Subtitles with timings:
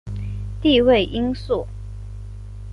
[0.63, 1.63] 弟为应傃。